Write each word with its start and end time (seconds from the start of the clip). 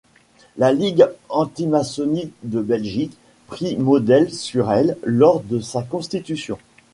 La 0.57 0.73
Ligue 0.73 1.05
antimaçonnique 1.29 2.33
de 2.41 2.59
Belgique 2.59 3.15
prit 3.45 3.77
modèle 3.77 4.33
sur 4.33 4.71
elle 4.71 4.97
lors 5.05 5.41
de 5.43 5.59
sa 5.59 5.83
constitution. 5.83 6.57